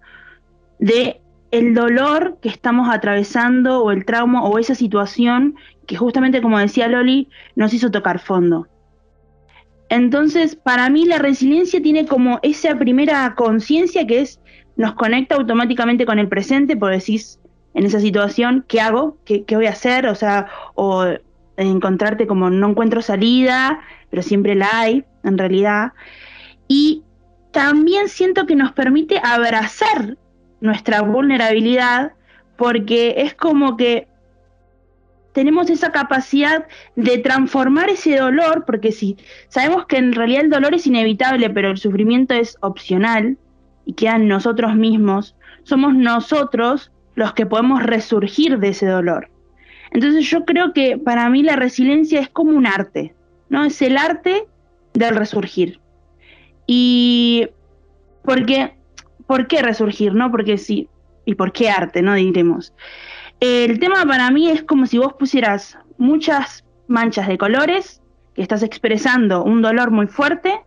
de 0.78 1.20
el 1.50 1.75
dolor 1.75 2.38
que 2.42 2.49
estamos 2.49 2.88
atravesando 2.90 3.82
o 3.82 3.90
el 3.90 4.04
trauma 4.04 4.44
o 4.44 4.58
esa 4.58 4.75
situación 4.75 5.56
que 5.87 5.97
justamente 5.97 6.42
como 6.42 6.58
decía 6.58 6.88
Loli 6.88 7.28
nos 7.56 7.73
hizo 7.73 7.90
tocar 7.90 8.18
fondo. 8.18 8.68
Entonces, 9.88 10.54
para 10.54 10.90
mí 10.90 11.06
la 11.06 11.18
resiliencia 11.18 11.80
tiene 11.80 12.06
como 12.06 12.38
esa 12.42 12.78
primera 12.78 13.35
conciencia 13.35 14.06
que 14.06 14.20
es 14.20 14.40
nos 14.76 14.94
conecta 14.94 15.35
automáticamente 15.35 16.06
con 16.06 16.18
el 16.18 16.28
presente, 16.28 16.76
porque 16.76 16.99
decís, 16.99 17.40
en 17.75 17.85
esa 17.85 18.00
situación, 18.00 18.64
¿qué 18.68 18.80
hago? 18.80 19.18
¿Qué, 19.25 19.44
voy 19.50 19.66
a 19.66 19.70
hacer? 19.70 20.06
O 20.06 20.14
sea, 20.14 20.47
o 20.75 21.04
encontrarte 21.56 22.28
como 22.28 22.49
no 22.49 22.70
encuentro 22.70 23.02
salida, 23.02 23.80
pero 24.08 24.23
siempre 24.23 24.54
la 24.54 24.68
hay, 24.73 25.04
en 25.25 25.37
realidad. 25.37 25.92
Y 26.68 27.02
también 27.50 28.08
siento 28.08 28.47
que 28.47 28.54
nos 28.54 28.73
permite 28.73 29.20
abrazar 29.23 30.16
nuestra 30.61 31.03
vulnerabilidad, 31.03 32.12
porque 32.57 33.15
es 33.19 33.35
como 33.35 33.77
que 33.77 34.09
tenemos 35.33 35.71
esa 35.71 35.93
capacidad 35.93 36.67
de 36.97 37.19
transformar 37.19 37.91
ese 37.91 38.17
dolor, 38.17 38.65
porque 38.67 38.91
si 38.91 39.17
sabemos 39.49 39.87
que 39.87 39.97
en 39.97 40.12
realidad 40.12 40.45
el 40.45 40.50
dolor 40.50 40.75
es 40.75 40.87
inevitable, 40.87 41.49
pero 41.50 41.71
el 41.71 41.79
sufrimiento 41.79 42.35
es 42.35 42.57
opcional 42.61 43.38
y 43.85 43.93
queda 43.93 44.17
en 44.17 44.27
nosotros 44.27 44.75
mismos, 44.75 45.37
somos 45.62 45.95
nosotros 45.95 46.91
los 47.15 47.35
que 47.35 47.47
podemos 47.47 47.83
resurgir 47.83 48.59
de 48.59 48.69
ese 48.69 48.87
dolor. 48.87 49.31
Entonces 49.91 50.29
yo 50.29 50.45
creo 50.45 50.73
que 50.73 50.99
para 50.99 51.29
mí 51.31 51.43
la 51.43 51.57
resiliencia 51.57 52.21
es 52.21 52.29
como 52.29 52.53
un 52.53 52.67
arte, 52.67 53.15
¿no? 53.49 53.65
Es 53.65 53.81
el 53.83 53.97
arte 53.97 54.47
del 54.95 55.17
resurgir. 55.17 55.81
Y 56.67 57.49
porque, 58.23 58.75
¿por 59.28 59.47
qué 59.47 59.62
resurgir, 59.62 60.14
no? 60.14 60.32
Porque 60.32 60.58
sí, 60.58 60.88
y 61.25 61.35
por 61.37 61.52
qué 61.52 61.70
arte, 61.70 62.02
¿no? 62.02 62.14
Diremos. 62.14 62.75
El 63.38 63.78
tema 63.78 64.04
para 64.06 64.30
mí 64.32 64.50
es 64.50 64.64
como 64.64 64.87
si 64.87 64.99
vos 64.99 65.12
pusieras 65.12 65.78
muchas 65.99 66.64
manchas 66.88 67.28
de 67.28 67.38
colores, 67.38 68.02
que 68.35 68.42
estás 68.42 68.62
expresando 68.62 69.44
un 69.44 69.62
dolor 69.62 69.90
muy 69.90 70.06
fuerte, 70.06 70.61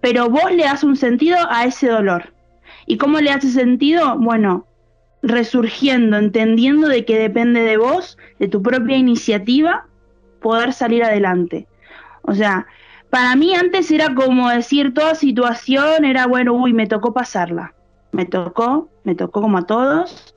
pero 0.00 0.28
vos 0.28 0.52
le 0.52 0.64
das 0.64 0.84
un 0.84 0.96
sentido 0.96 1.38
a 1.48 1.64
ese 1.64 1.88
dolor. 1.88 2.34
¿Y 2.86 2.98
cómo 2.98 3.18
le 3.18 3.30
hace 3.30 3.48
sentido? 3.48 4.18
Bueno, 4.18 4.66
resurgiendo, 5.22 6.18
entendiendo 6.18 6.88
de 6.88 7.04
que 7.06 7.18
depende 7.18 7.62
de 7.62 7.78
vos, 7.78 8.18
de 8.38 8.48
tu 8.48 8.62
propia 8.62 8.96
iniciativa, 8.98 9.86
poder 10.42 10.74
salir 10.74 11.02
adelante. 11.02 11.66
O 12.22 12.34
sea, 12.34 12.66
para 13.08 13.34
mí 13.36 13.54
antes 13.54 13.90
era 13.90 14.14
como 14.14 14.50
decir 14.50 14.92
toda 14.92 15.14
situación 15.14 16.04
era 16.04 16.26
bueno, 16.26 16.52
uy, 16.52 16.74
me 16.74 16.86
tocó 16.86 17.14
pasarla. 17.14 17.72
Me 18.12 18.26
tocó, 18.26 18.88
me 19.04 19.14
tocó 19.14 19.42
como 19.42 19.58
a 19.58 19.66
todos. 19.66 20.34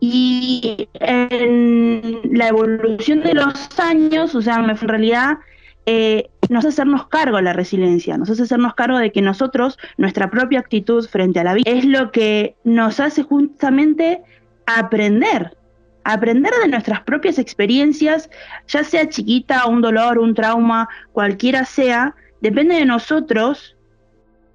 Y 0.00 0.88
en 0.94 2.20
la 2.32 2.48
evolución 2.48 3.20
de 3.20 3.34
los 3.34 3.78
años, 3.78 4.34
o 4.34 4.40
sea, 4.40 4.56
en 4.56 4.88
realidad 4.88 5.38
eh, 5.86 6.30
nos 6.48 6.64
hace 6.64 6.68
hacernos 6.68 7.08
cargo 7.08 7.36
de 7.36 7.42
la 7.42 7.52
resiliencia, 7.52 8.16
nos 8.16 8.30
hace 8.30 8.42
hacernos 8.42 8.74
cargo 8.74 8.98
de 8.98 9.12
que 9.12 9.22
nosotros, 9.22 9.78
nuestra 9.96 10.30
propia 10.30 10.60
actitud 10.60 11.06
frente 11.08 11.40
a 11.40 11.44
la 11.44 11.54
vida, 11.54 11.70
es 11.70 11.84
lo 11.84 12.12
que 12.12 12.56
nos 12.64 13.00
hace 13.00 13.22
justamente 13.22 14.22
aprender, 14.66 15.56
aprender 16.04 16.52
de 16.62 16.68
nuestras 16.68 17.02
propias 17.02 17.38
experiencias, 17.38 18.30
ya 18.68 18.84
sea 18.84 19.08
chiquita, 19.08 19.66
un 19.66 19.80
dolor, 19.80 20.18
un 20.18 20.34
trauma, 20.34 20.88
cualquiera 21.12 21.64
sea, 21.64 22.14
depende 22.40 22.76
de 22.76 22.84
nosotros 22.84 23.76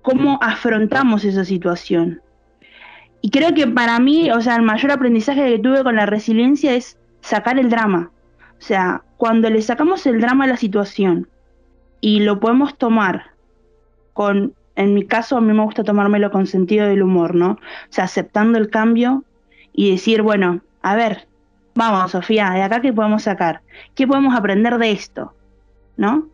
cómo 0.06 0.38
afrontamos 0.40 1.26
esa 1.26 1.44
situación. 1.44 2.22
Y 3.22 3.32
creo 3.32 3.56
que 3.56 3.66
para 3.66 4.00
mí, 4.00 4.30
o 4.30 4.40
sea, 4.40 4.56
el 4.56 4.62
mayor 4.62 4.92
aprendizaje 4.92 5.50
que 5.50 5.60
tuve 5.60 5.84
con 5.84 5.96
la 5.96 6.06
resiliencia 6.06 6.76
es 6.76 7.00
sacar 7.22 7.58
el 7.58 7.72
drama. 7.72 8.12
O 8.52 8.62
sea, 8.62 9.02
cuando 9.18 9.50
le 9.50 9.64
sacamos 9.64 10.06
el 10.06 10.22
drama 10.22 10.44
a 10.44 10.48
la 10.48 10.58
situación 10.58 11.28
y 12.02 12.20
lo 12.20 12.40
podemos 12.40 12.78
tomar 12.78 13.32
con, 14.14 14.54
en 14.76 14.94
mi 14.94 15.08
caso 15.08 15.38
a 15.38 15.42
mí 15.42 15.52
me 15.52 15.64
gusta 15.64 15.84
tomármelo 15.84 16.30
con 16.30 16.46
sentido 16.46 16.86
del 16.86 17.02
humor, 17.02 17.34
¿no? 17.34 17.54
O 17.54 17.60
sea, 17.90 18.04
aceptando 18.04 18.60
el 18.60 18.70
cambio 18.70 19.24
y 19.74 19.90
decir, 19.90 20.22
bueno, 20.22 20.62
a 20.84 20.96
ver, 20.96 21.28
vamos, 21.74 22.12
Sofía, 22.12 22.52
de 22.52 22.62
acá 22.62 22.80
qué 22.80 22.94
podemos 22.94 23.24
sacar, 23.24 23.62
qué 23.96 24.06
podemos 24.06 24.36
aprender 24.36 24.78
de 24.78 24.92
esto, 24.92 25.34
¿no? 25.98 26.28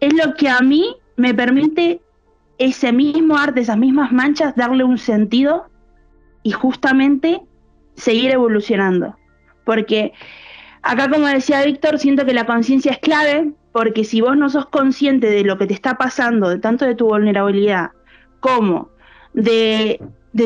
Es 0.00 0.14
lo 0.14 0.34
que 0.34 0.48
a 0.48 0.60
mí 0.60 0.96
me 1.16 1.34
permite 1.34 2.00
ese 2.58 2.92
mismo 2.92 3.36
arte, 3.36 3.60
esas 3.60 3.78
mismas 3.78 4.12
manchas, 4.12 4.54
darle 4.56 4.84
un 4.84 4.98
sentido 4.98 5.66
y 6.42 6.52
justamente 6.52 7.42
seguir 7.94 8.30
evolucionando. 8.30 9.16
Porque 9.64 10.12
acá, 10.82 11.08
como 11.08 11.26
decía 11.26 11.64
Víctor, 11.64 11.98
siento 11.98 12.24
que 12.24 12.34
la 12.34 12.46
conciencia 12.46 12.92
es 12.92 12.98
clave, 12.98 13.52
porque 13.72 14.04
si 14.04 14.20
vos 14.20 14.36
no 14.36 14.50
sos 14.50 14.66
consciente 14.66 15.28
de 15.30 15.44
lo 15.44 15.58
que 15.58 15.66
te 15.66 15.74
está 15.74 15.96
pasando, 15.96 16.48
de 16.48 16.58
tanto 16.58 16.84
de 16.84 16.94
tu 16.94 17.06
vulnerabilidad 17.06 17.90
como 18.40 18.90
de, 19.32 20.00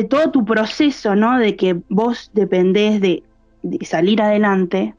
todo 0.09 0.31
tu 0.31 0.45
proceso, 0.45 1.15
¿no? 1.15 1.37
De 1.39 1.55
que 1.55 1.81
vos 1.89 2.31
dependés 2.33 3.01
de, 3.01 3.23
de 3.63 3.85
salir 3.85 4.21
adelante, 4.21 4.95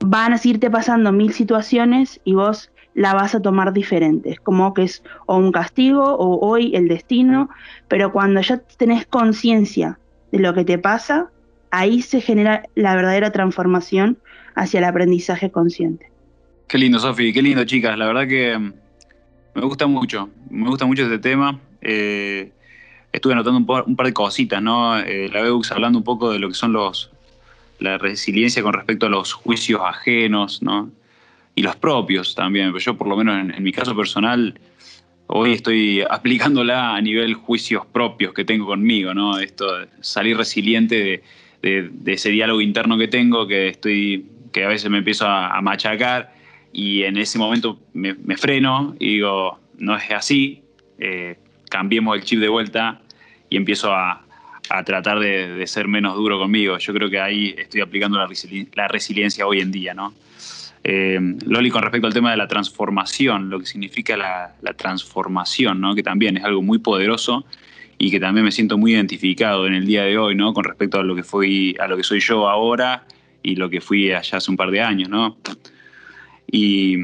van 0.00 0.32
a 0.32 0.38
seguirte 0.38 0.70
pasando 0.70 1.12
mil 1.12 1.32
situaciones 1.32 2.20
y 2.24 2.34
vos 2.34 2.70
la 2.98 3.14
vas 3.14 3.32
a 3.36 3.40
tomar 3.40 3.72
diferente. 3.72 4.30
Es 4.30 4.40
como 4.40 4.74
que 4.74 4.82
es 4.82 5.04
o 5.26 5.36
un 5.36 5.52
castigo 5.52 6.02
o 6.02 6.44
hoy 6.44 6.74
el 6.74 6.88
destino, 6.88 7.48
pero 7.86 8.10
cuando 8.10 8.40
ya 8.40 8.58
tenés 8.76 9.06
conciencia 9.06 10.00
de 10.32 10.40
lo 10.40 10.52
que 10.52 10.64
te 10.64 10.78
pasa, 10.78 11.30
ahí 11.70 12.02
se 12.02 12.20
genera 12.20 12.64
la 12.74 12.96
verdadera 12.96 13.30
transformación 13.30 14.18
hacia 14.56 14.78
el 14.78 14.84
aprendizaje 14.84 15.48
consciente. 15.52 16.10
Qué 16.66 16.76
lindo, 16.76 16.98
Sofi, 16.98 17.32
qué 17.32 17.40
lindo, 17.40 17.64
chicas. 17.64 17.96
La 17.96 18.08
verdad 18.08 18.26
que 18.26 18.58
mm, 18.58 18.72
me 19.54 19.62
gusta 19.62 19.86
mucho, 19.86 20.28
me 20.50 20.68
gusta 20.68 20.84
mucho 20.84 21.04
este 21.04 21.20
tema. 21.20 21.56
Eh, 21.80 22.50
estuve 23.12 23.32
anotando 23.32 23.58
un, 23.86 23.94
par 23.94 24.06
de 24.06 24.12
cositas, 24.12 24.60
¿no? 24.60 24.98
Eh, 24.98 25.30
la 25.32 25.42
veo 25.42 25.60
hablando 25.70 25.98
un 25.98 26.04
poco 26.04 26.32
de 26.32 26.40
lo 26.40 26.48
que 26.48 26.54
son 26.54 26.72
los 26.72 27.12
la 27.78 27.96
resiliencia 27.96 28.60
con 28.60 28.72
respecto 28.72 29.06
a 29.06 29.08
los 29.08 29.32
juicios 29.34 29.80
ajenos, 29.84 30.62
¿no? 30.62 30.90
Y 31.58 31.62
los 31.62 31.74
propios 31.74 32.36
también. 32.36 32.72
Yo 32.78 32.96
por 32.96 33.08
lo 33.08 33.16
menos 33.16 33.52
en, 33.56 33.62
mi 33.64 33.72
caso 33.72 33.96
personal, 33.96 34.54
hoy 35.26 35.54
estoy 35.54 36.04
aplicándola 36.08 36.94
a 36.94 37.00
nivel 37.00 37.34
juicios 37.34 37.84
propios 37.84 38.32
que 38.32 38.44
tengo 38.44 38.64
conmigo, 38.66 39.12
¿no? 39.12 39.40
Esto, 39.40 39.66
salir 40.00 40.36
resiliente 40.36 41.24
de, 41.60 41.90
ese 42.06 42.30
diálogo 42.30 42.60
interno 42.60 42.96
que 42.96 43.08
tengo, 43.08 43.48
que 43.48 43.66
estoy, 43.66 44.26
que 44.52 44.64
a 44.64 44.68
veces 44.68 44.88
me 44.88 44.98
empiezo 44.98 45.26
a, 45.26 45.60
machacar 45.60 46.32
y 46.72 47.02
en 47.02 47.16
ese 47.16 47.38
momento 47.40 47.80
me, 47.92 48.14
freno 48.36 48.94
y 49.00 49.14
digo, 49.14 49.58
no 49.78 49.96
es 49.96 50.08
así, 50.12 50.62
eh, 51.00 51.38
cambiemos 51.68 52.16
el 52.16 52.22
chip 52.22 52.38
de 52.38 52.48
vuelta 52.48 53.00
y 53.50 53.56
empiezo 53.56 53.92
a, 53.92 54.22
tratar 54.84 55.18
de, 55.18 55.66
ser 55.66 55.88
menos 55.88 56.14
duro 56.14 56.38
conmigo. 56.38 56.78
Yo 56.78 56.92
creo 56.92 57.10
que 57.10 57.18
ahí 57.18 57.52
estoy 57.58 57.80
aplicando 57.80 58.16
la, 58.16 58.28
la 58.74 58.86
resiliencia 58.86 59.44
hoy 59.44 59.60
en 59.60 59.72
día, 59.72 59.92
¿no? 59.92 60.14
Eh, 60.84 61.18
Loli, 61.46 61.70
con 61.70 61.82
respecto 61.82 62.06
al 62.06 62.14
tema 62.14 62.30
de 62.30 62.36
la 62.36 62.48
transformación, 62.48 63.50
lo 63.50 63.60
que 63.60 63.66
significa 63.66 64.16
la, 64.16 64.54
transformación, 64.74 65.80
¿no? 65.80 65.94
que 65.94 66.02
también 66.02 66.36
es 66.36 66.44
algo 66.44 66.62
muy 66.62 66.78
poderoso 66.78 67.44
y 67.98 68.10
que 68.10 68.20
también 68.20 68.44
me 68.44 68.52
siento 68.52 68.78
muy 68.78 68.92
identificado 68.92 69.66
en 69.66 69.74
el 69.74 69.86
día 69.86 70.04
de 70.04 70.16
hoy, 70.18 70.34
¿no? 70.34 70.54
con 70.54 70.64
respecto 70.64 71.00
a 71.00 71.02
lo 71.02 71.16
que 71.16 71.24
fui, 71.24 71.76
a 71.80 71.88
lo 71.88 71.96
que 71.96 72.04
soy 72.04 72.20
yo 72.20 72.48
ahora 72.48 73.04
y 73.42 73.56
lo 73.56 73.68
que 73.68 73.80
fui 73.80 74.12
allá 74.12 74.38
hace 74.38 74.50
un 74.50 74.56
par 74.56 74.70
de 74.70 74.80
años, 74.80 75.08
¿no? 75.08 75.36
Y, 76.50 76.96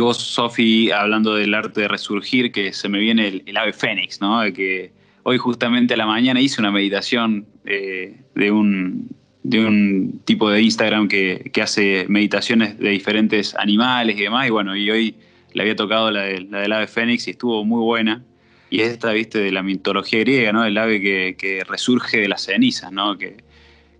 vos, 0.00 0.18
Sofi, 0.18 0.90
hablando 0.90 1.34
del 1.34 1.54
arte 1.54 1.82
de 1.82 1.88
resurgir, 1.88 2.52
que 2.52 2.72
se 2.72 2.88
me 2.88 2.98
viene 2.98 3.42
el, 3.44 3.56
ave 3.56 3.72
fénix. 3.72 4.18
De 4.20 4.52
que 4.52 4.92
hoy 5.24 5.38
justamente 5.38 5.94
a 5.94 5.96
la 5.96 6.06
mañana 6.06 6.40
hice 6.40 6.60
una 6.60 6.70
meditación 6.70 7.46
eh, 7.64 8.20
de 8.34 8.50
un 8.50 9.08
de 9.44 9.64
un 9.64 10.22
tipo 10.24 10.50
de 10.50 10.62
Instagram 10.62 11.06
que, 11.06 11.52
hace 11.62 12.06
meditaciones 12.08 12.78
de 12.78 12.88
diferentes 12.88 13.54
animales 13.54 14.16
y 14.18 14.22
demás. 14.22 14.48
Y 14.48 14.50
bueno, 14.50 14.74
y 14.74 14.90
hoy 14.90 15.14
le 15.52 15.62
había 15.62 15.76
tocado 15.76 16.10
la, 16.10 16.22
de, 16.22 16.40
la 16.40 16.60
del 16.60 16.72
ave 16.72 16.86
fénix 16.88 17.28
y 17.28 17.32
estuvo 17.32 17.64
muy 17.64 17.80
buena. 17.80 18.24
Y 18.70 18.80
esta, 18.80 19.12
viste, 19.12 19.38
de 19.38 19.52
la 19.52 19.62
mitología 19.62 20.20
griega, 20.20 20.52
¿no? 20.52 20.64
El 20.64 20.76
ave 20.78 21.00
que, 21.00 21.62
resurge 21.68 22.18
de 22.18 22.28
las 22.28 22.42
cenizas, 22.42 22.90
¿no? 22.90 23.16
Que, 23.16 23.36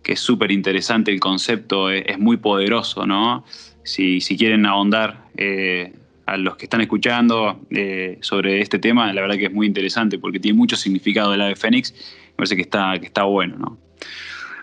es 0.04 0.20
súper 0.20 0.50
interesante 0.50 1.10
el 1.10 1.20
concepto, 1.20 1.90
es, 1.90 2.18
muy 2.18 2.38
poderoso, 2.38 3.06
¿no? 3.06 3.44
Si, 3.84 4.20
si 4.20 4.36
quieren 4.36 4.66
ahondar 4.66 5.28
eh, 5.36 5.92
a 6.26 6.36
los 6.38 6.56
que 6.56 6.64
están 6.64 6.80
escuchando 6.80 7.60
eh, 7.70 8.18
sobre 8.20 8.60
este 8.60 8.78
tema, 8.78 9.12
la 9.12 9.20
verdad 9.20 9.36
que 9.36 9.46
es 9.46 9.52
muy 9.52 9.66
interesante 9.66 10.18
porque 10.18 10.40
tiene 10.40 10.56
mucho 10.56 10.76
significado 10.76 11.34
el 11.34 11.40
ave 11.40 11.56
fénix. 11.56 11.92
Me 11.92 12.36
parece 12.36 12.56
que 12.56 12.62
está, 12.62 12.98
que 12.98 13.06
está 13.06 13.24
bueno, 13.24 13.56
¿no? 13.58 13.78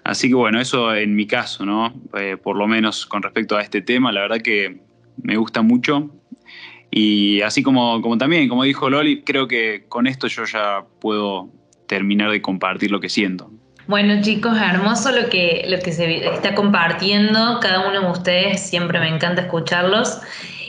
Así 0.03 0.29
que 0.29 0.36
bueno, 0.36 0.60
eso 0.60 0.93
en 0.96 1.15
mi 1.15 1.27
caso, 1.27 1.65
¿no? 1.65 1.93
Eh, 2.17 2.38
por 2.41 2.55
lo 2.55 2.67
menos 2.67 3.05
con 3.05 3.22
respecto 3.22 3.58
a 3.58 3.62
este 3.62 3.81
tema, 3.81 4.12
la 4.12 4.22
verdad 4.22 4.41
que 4.41 4.79
me 5.22 5.38
gusta 5.38 5.62
mucho. 5.62 6.10
Y 6.89 7.41
así 7.41 7.63
como, 7.63 8.01
como 8.01 8.17
también, 8.17 8.50
como 8.50 8.63
dijo 8.63 8.89
Loli, 8.89 9.24
creo 9.24 9.48
que 9.48 9.86
con 9.88 10.08
esto 10.08 10.27
yo 10.27 10.43
ya 10.46 10.84
puedo 11.00 11.50
terminar 11.88 12.31
de 12.31 12.41
compartir 12.41 12.91
lo 12.91 13.00
que 13.00 13.10
siento. 13.10 13.51
Bueno 13.88 14.22
chicos, 14.22 14.58
hermoso 14.58 15.12
lo 15.12 15.29
que, 15.29 15.65
lo 15.67 15.79
que 15.79 15.91
se 15.91 16.25
está 16.34 16.55
compartiendo 16.55 17.60
cada 17.62 17.88
uno 17.89 18.01
de 18.01 18.12
ustedes, 18.12 18.62
siempre 18.62 19.00
me 19.00 19.10
encanta 19.10 19.41
escucharlos. 19.41 20.22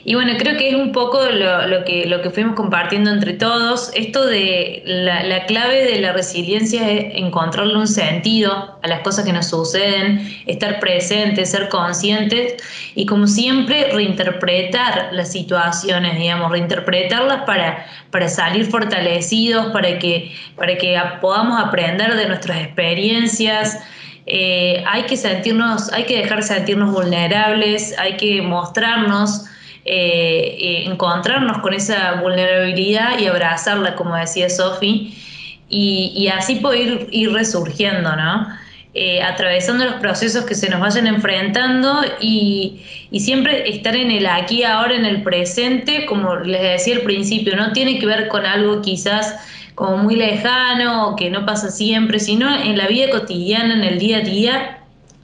Y 0.04 0.14
bueno, 0.16 0.32
creo 0.36 0.56
que 0.56 0.68
es 0.68 0.74
un 0.74 0.90
poco 0.90 1.20
lo, 1.22 1.84
que, 1.84 2.06
lo 2.06 2.22
que 2.22 2.30
fuimos 2.30 2.56
compartiendo 2.56 3.10
entre 3.10 3.34
todos. 3.34 3.92
Esto 3.94 4.26
de 4.26 4.82
la, 4.84 5.46
clave 5.46 5.84
de 5.84 6.00
la 6.00 6.12
resiliencia 6.12 6.90
es 6.90 7.14
encontrarle 7.14 7.76
un 7.76 7.86
sentido 7.86 8.78
a 8.82 8.88
las 8.88 9.00
cosas 9.02 9.24
que 9.24 9.32
nos 9.32 9.46
suceden, 9.46 10.28
estar 10.46 10.80
presentes, 10.80 11.52
ser 11.52 11.68
conscientes 11.68 12.56
y 12.96 13.06
como 13.06 13.28
siempre 13.28 13.92
reinterpretar 13.92 15.10
las 15.12 15.30
situaciones, 15.30 16.18
digamos, 16.18 16.50
reinterpretarlas 16.50 17.44
para, 17.44 17.86
para 18.10 18.28
salir 18.28 18.66
fortalecidos, 18.66 19.66
para 19.66 20.00
que, 20.00 20.32
para 20.56 20.76
que 20.78 21.00
podamos 21.20 21.60
aprender 21.60 22.16
de 22.16 22.26
nuestras 22.26 22.60
experiencias. 22.60 23.78
Eh, 24.26 24.82
hay 24.86 25.02
que 25.04 25.16
sentirnos, 25.16 25.92
hay 25.92 26.04
que 26.04 26.18
dejar 26.18 26.38
de 26.38 26.44
sentirnos 26.44 26.92
vulnerables, 26.92 27.96
hay 27.98 28.16
que 28.16 28.42
mostrarnos 28.42 29.46
eh, 29.84 30.84
encontrarnos 30.86 31.58
con 31.58 31.74
esa 31.74 32.20
vulnerabilidad 32.20 33.18
y 33.18 33.26
abrazarla, 33.26 33.96
como 33.96 34.14
decía 34.14 34.48
Sofi, 34.48 35.14
y, 35.68 36.28
así 36.28 36.56
poder 36.56 37.08
ir, 37.10 37.32
resurgiendo, 37.32 38.14
¿no? 38.14 38.46
Eh, 38.94 39.22
atravesando 39.22 39.86
los 39.86 39.94
procesos 39.94 40.44
que 40.44 40.54
se 40.54 40.68
nos 40.68 40.80
vayan 40.80 41.06
enfrentando 41.06 42.02
y, 42.20 42.82
siempre 43.18 43.68
estar 43.70 43.96
en 43.96 44.10
el 44.10 44.26
aquí, 44.26 44.64
ahora, 44.64 44.94
en 44.94 45.06
el 45.06 45.22
presente, 45.22 46.04
como 46.06 46.36
les 46.36 46.62
decía 46.62 46.96
al 46.96 47.02
principio, 47.02 47.56
no 47.56 47.72
tiene 47.72 47.98
que 47.98 48.06
ver 48.06 48.28
con 48.28 48.44
algo 48.44 48.82
quizás 48.82 49.34
como 49.74 49.96
muy 49.96 50.16
lejano 50.16 51.08
o 51.08 51.16
que 51.16 51.30
no 51.30 51.46
pasa 51.46 51.70
siempre, 51.70 52.20
sino 52.20 52.54
en 52.54 52.76
la 52.76 52.86
vida 52.86 53.10
cotidiana, 53.10 53.74
en 53.74 53.84
el 53.84 53.98
día 53.98 54.18
a 54.18 54.20
día, 54.20 54.81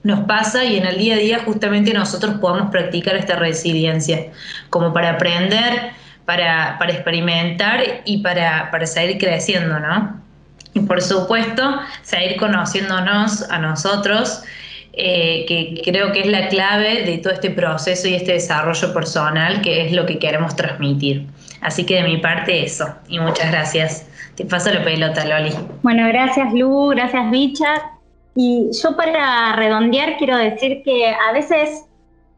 nos 0.09 0.21
pasa 0.21 0.65
y 0.65 0.77
en 0.77 0.85
el 0.85 0.97
día 0.97 1.15
a 1.15 1.17
día 1.17 1.39
justamente 1.45 1.93
nosotros 1.93 2.35
podamos 2.41 2.71
practicar 2.71 3.15
esta 3.15 3.35
resiliencia, 3.35 4.25
como 4.69 4.91
para 4.91 5.11
aprender, 5.11 5.91
para, 6.25 6.77
experimentar 6.89 7.81
y 8.05 8.17
para, 8.17 8.85
seguir 8.85 9.17
creciendo, 9.17 9.79
¿no? 9.79 10.19
Y 10.73 10.81
por 10.81 11.01
supuesto, 11.01 11.79
seguir 12.03 12.37
conociéndonos 12.37 13.49
a 13.49 13.57
nosotros, 13.59 14.43
eh, 14.93 15.45
que 15.47 15.81
creo 15.83 16.11
que 16.11 16.21
es 16.21 16.27
la 16.27 16.49
clave 16.49 17.03
de 17.03 17.17
todo 17.19 17.33
este 17.33 17.49
proceso 17.49 18.07
y 18.07 18.15
este 18.15 18.33
desarrollo 18.33 18.93
personal, 18.93 19.61
que 19.61 19.85
es 19.85 19.91
lo 19.91 20.05
que 20.05 20.19
queremos 20.19 20.55
transmitir. 20.55 21.25
Así 21.61 21.85
que 21.85 21.95
de 21.95 22.03
mi 22.03 22.17
parte 22.17 22.63
eso, 22.63 22.95
y 23.07 23.19
muchas 23.19 23.51
gracias. 23.51 24.07
Te 24.35 24.45
paso 24.45 24.71
la 24.71 24.83
pelota, 24.83 25.25
Loli. 25.25 25.53
Bueno, 25.83 26.07
gracias 26.07 26.53
Lu, 26.53 26.89
gracias 26.89 27.29
Bicha. 27.31 27.98
Y 28.35 28.69
yo 28.71 28.95
para 28.95 29.55
redondear 29.55 30.17
quiero 30.17 30.37
decir 30.37 30.81
que 30.83 31.07
a 31.07 31.31
veces, 31.33 31.85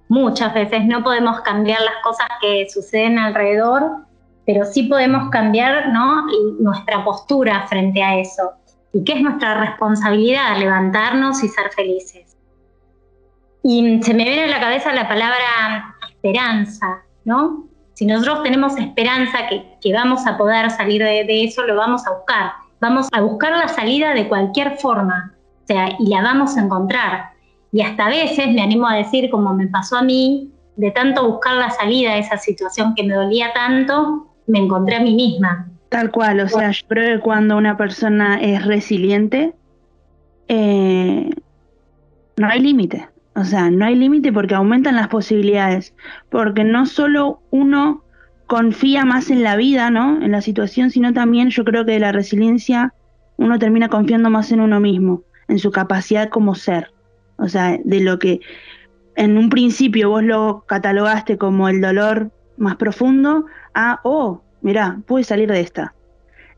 muchas 0.07 0.53
veces, 0.53 0.85
no 0.85 1.03
podemos 1.03 1.41
cambiar 1.41 1.81
las 1.81 1.95
cosas 2.03 2.27
que 2.41 2.67
suceden 2.69 3.19
alrededor, 3.19 4.05
pero 4.45 4.65
sí 4.65 4.83
podemos 4.83 5.29
cambiar 5.29 5.91
nuestra 6.59 7.03
postura 7.03 7.67
frente 7.67 8.01
a 8.01 8.17
eso. 8.17 8.51
Y 8.93 9.03
que 9.03 9.13
es 9.13 9.21
nuestra 9.21 9.59
responsabilidad 9.59 10.57
levantarnos 10.57 11.43
y 11.43 11.47
ser 11.47 11.71
felices. 11.71 12.35
Y 13.63 14.01
se 14.01 14.13
me 14.13 14.23
viene 14.23 14.45
a 14.45 14.47
la 14.47 14.59
cabeza 14.59 14.91
la 14.91 15.07
palabra 15.07 15.95
esperanza, 16.09 17.03
¿no? 17.25 17.67
Si 17.93 18.05
nosotros 18.05 18.41
tenemos 18.43 18.75
esperanza 18.77 19.47
que, 19.47 19.93
vamos 19.93 20.25
a 20.25 20.37
poder 20.37 20.71
salir 20.71 21.03
de 21.03 21.43
eso, 21.43 21.61
lo 21.63 21.75
vamos 21.75 22.05
a 22.07 22.11
buscar. 22.11 22.53
Vamos 22.79 23.07
a 23.11 23.21
buscar 23.21 23.51
la 23.51 23.67
salida 23.67 24.15
de 24.15 24.27
cualquier 24.27 24.77
forma, 24.77 25.35
y 25.99 26.09
la 26.09 26.21
vamos 26.21 26.57
a 26.57 26.61
encontrar. 26.61 27.31
Y 27.71 27.81
hasta 27.81 28.07
a 28.07 28.09
veces 28.09 28.47
me 28.53 28.61
animo 28.61 28.87
a 28.87 28.95
decir, 28.95 29.29
como 29.29 29.53
me 29.53 29.67
pasó 29.67 29.97
a 29.97 30.03
mí, 30.03 30.51
de 30.75 30.91
tanto 30.91 31.27
buscar 31.27 31.55
la 31.55 31.69
salida 31.69 32.13
de 32.13 32.19
esa 32.19 32.37
situación 32.37 32.93
que 32.95 33.03
me 33.03 33.13
dolía 33.13 33.53
tanto, 33.53 34.27
me 34.47 34.59
encontré 34.59 34.95
a 34.95 35.01
mí 35.01 35.13
misma. 35.15 35.67
Tal 35.89 36.11
cual, 36.11 36.39
o 36.39 36.47
sea, 36.47 36.71
yo 36.71 36.87
creo 36.87 37.17
que 37.17 37.23
cuando 37.23 37.57
una 37.57 37.77
persona 37.77 38.39
es 38.41 38.65
resiliente, 38.65 39.53
eh, 40.47 41.29
no 42.37 42.47
hay 42.47 42.59
límite. 42.59 43.07
O 43.35 43.43
sea, 43.45 43.69
no 43.69 43.85
hay 43.85 43.95
límite 43.95 44.33
porque 44.33 44.55
aumentan 44.55 44.95
las 44.95 45.07
posibilidades. 45.07 45.93
Porque 46.29 46.63
no 46.63 46.85
solo 46.85 47.41
uno 47.51 48.03
confía 48.47 49.05
más 49.05 49.29
en 49.29 49.43
la 49.43 49.55
vida, 49.55 49.89
¿no? 49.89 50.21
En 50.21 50.31
la 50.31 50.41
situación, 50.41 50.91
sino 50.91 51.13
también 51.13 51.49
yo 51.49 51.63
creo 51.63 51.85
que 51.85 51.93
de 51.93 51.99
la 51.99 52.11
resiliencia 52.11 52.93
uno 53.37 53.57
termina 53.59 53.87
confiando 53.87 54.29
más 54.29 54.51
en 54.51 54.59
uno 54.59 54.79
mismo 54.79 55.23
en 55.51 55.59
su 55.59 55.69
capacidad 55.69 56.29
como 56.29 56.55
ser. 56.55 56.91
O 57.37 57.49
sea, 57.49 57.77
de 57.83 57.99
lo 57.99 58.17
que 58.19 58.39
en 59.17 59.37
un 59.37 59.49
principio 59.49 60.09
vos 60.09 60.23
lo 60.23 60.63
catalogaste 60.65 61.37
como 61.37 61.67
el 61.67 61.81
dolor 61.81 62.31
más 62.57 62.77
profundo, 62.77 63.45
a, 63.73 63.99
oh, 64.03 64.41
mirá, 64.61 64.99
pude 65.05 65.25
salir 65.25 65.51
de 65.51 65.59
esta. 65.59 65.93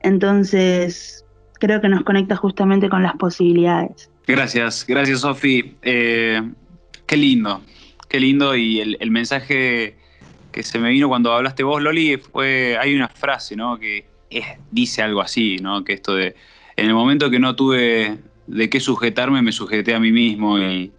Entonces, 0.02 1.26
creo 1.60 1.82
que 1.82 1.90
nos 1.90 2.04
conecta 2.04 2.36
justamente 2.36 2.88
con 2.88 3.02
las 3.02 3.16
posibilidades. 3.16 4.12
Gracias, 4.28 4.86
gracias 4.88 5.22
Sofi. 5.22 5.76
Eh, 5.82 6.42
qué 7.08 7.18
lindo, 7.18 7.62
qué 8.10 8.20
lindo. 8.20 8.56
Y 8.56 8.80
el, 8.80 9.10
mensaje 9.10 9.98
que 10.52 10.62
se 10.62 10.78
me 10.78 10.90
vino 10.90 11.10
cuando 11.10 11.34
hablaste 11.34 11.64
vos, 11.64 11.82
Loli, 11.82 12.18
fue, 12.18 12.78
hay 12.80 12.94
una 12.94 13.08
frase, 13.08 13.56
¿no? 13.56 13.80
Que 13.80 14.06
dice 14.70 15.02
algo 15.02 15.22
así, 15.22 15.58
¿no? 15.58 15.84
Que 15.84 15.94
esto 15.94 16.14
de, 16.14 16.36
en 16.76 16.86
el 16.86 16.94
momento 16.94 17.32
que 17.32 17.40
no 17.40 17.56
tuve 17.56 18.20
de 18.48 18.70
qué 18.70 18.80
sujetarme, 18.80 19.42
me 19.42 19.52
sujeté 19.52 19.96
a 19.96 20.00
mí 20.00 20.12
mismo 20.12 20.60
y 20.60 20.92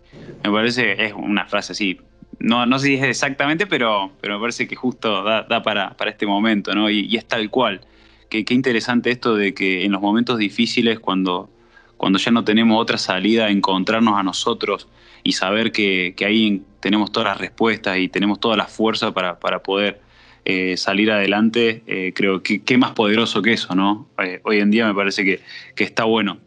me 0.43 0.51
parece, 0.51 1.05
es 1.05 1.13
una 1.13 1.47
frase 1.47 1.73
así, 1.73 1.99
no, 2.39 2.67
no 2.67 2.79
sé 2.79 2.89
si 2.89 2.95
es 2.95 3.03
exactamente, 3.05 3.67
pero, 3.67 4.13
pero 4.21 4.35
me 4.35 4.41
parece 4.41 4.67
que 4.67 4.77
justo 4.77 5.23
da, 5.23 5.63
para, 5.63 5.95
este 6.07 6.27
momento, 6.27 6.75
¿no? 6.75 6.91
Y, 6.91 7.17
es 7.17 7.27
tal 7.27 7.51
cual. 7.51 7.81
Qué, 8.29 8.45
interesante 8.51 9.11
esto 9.11 9.37
de 9.37 9.55
que 9.55 9.85
en 9.85 9.93
los 9.93 10.01
momentos 10.01 10.39
difíciles, 10.39 10.99
cuando, 10.99 11.51
cuando 11.97 12.19
ya 12.19 12.33
no 12.33 12.45
tenemos 12.45 12.81
otra 12.81 12.99
salida, 12.99 13.49
encontrarnos 13.49 14.19
a 14.19 14.23
nosotros 14.23 14.89
y 15.23 15.33
saber 15.33 15.73
que, 15.73 16.15
ahí 16.27 16.63
tenemos 16.81 17.13
todas 17.13 17.29
las 17.29 17.39
respuestas 17.39 17.99
y 17.99 18.09
tenemos 18.09 18.41
toda 18.41 18.57
la 18.57 18.67
fuerza 18.67 19.15
para, 19.15 19.39
poder 19.63 20.01
eh, 20.45 20.77
salir 20.77 21.11
adelante, 21.11 21.83
eh, 21.87 22.13
creo 22.15 22.43
que 22.43 22.63
qué 22.63 22.77
más 22.77 22.93
poderoso 22.93 23.41
que 23.41 23.53
eso, 23.53 23.75
¿no? 23.75 24.09
Eh, 24.19 24.41
hoy 24.45 24.59
en 24.59 24.71
día 24.71 24.87
me 24.87 24.95
parece 24.95 25.25
que, 25.25 25.41
que 25.75 25.85
está 25.85 26.05
bueno 26.05 26.39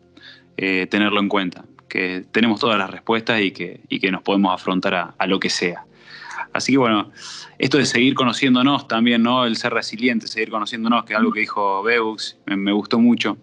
eh, 0.60 0.88
tenerlo 0.89 1.20
en 1.20 1.30
cuenta, 1.30 1.65
que 1.88 2.26
tenemos 2.32 2.60
todas 2.60 2.80
las 2.80 2.89
respuestas 2.89 3.39
y 3.41 3.52
que, 3.52 3.82
que 3.88 4.12
nos 4.12 4.24
podemos 4.24 4.52
afrontar 4.52 5.15
a, 5.17 5.28
lo 5.28 5.39
que 5.39 5.52
sea. 5.52 5.86
Así 6.52 6.72
que 6.72 6.80
bueno, 6.80 7.12
esto 7.60 7.78
de 7.78 7.86
seguir 7.86 8.15
conociéndonos 8.15 8.88
también, 8.88 9.22
¿no? 9.22 9.46
El 9.46 9.56
ser 9.56 9.72
resiliente, 9.74 10.28
seguir 10.28 10.50
conociéndonos, 10.50 11.06
que 11.06 11.13
es 11.13 11.20
algo 11.20 11.32
que 11.32 11.41
dijo 11.41 11.84
Beux, 11.84 12.38
me, 12.48 12.72
gustó 12.72 13.00
mucho. 13.00 13.38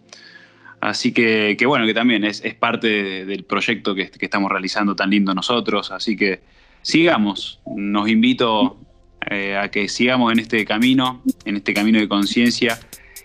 Así 0.81 1.13
que, 1.13 1.57
bueno, 1.67 1.87
que 1.87 1.95
también 1.95 2.25
es, 2.25 2.43
parte 2.59 3.25
del 3.25 3.45
proyecto 3.45 3.95
que, 3.95 4.11
estamos 4.19 4.51
realizando 4.51 4.97
tan 4.97 5.11
lindo 5.11 5.33
nosotros. 5.35 5.93
Así 5.93 6.17
que 6.17 6.41
sigamos, 6.83 7.61
nos 7.77 8.09
invito 8.09 8.77
eh, 9.31 9.57
a 9.57 9.71
que 9.71 9.89
sigamos 9.89 10.33
en 10.33 10.41
este 10.41 10.65
camino, 10.65 11.23
en 11.45 11.57
este 11.57 11.73
camino 11.73 12.01
de 12.01 12.09
conciencia, 12.09 12.81